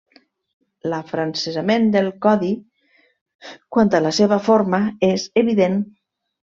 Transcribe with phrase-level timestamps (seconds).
[0.93, 2.51] L'afrancesament del Codi
[3.77, 4.85] quant a la seva forma
[5.15, 5.83] és evident.